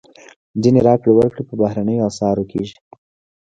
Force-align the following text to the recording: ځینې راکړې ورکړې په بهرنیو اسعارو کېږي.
ځینې 0.61 0.79
راکړې 0.87 1.11
ورکړې 1.15 1.43
په 1.49 1.55
بهرنیو 1.61 2.07
اسعارو 2.09 2.49
کېږي. 2.51 2.75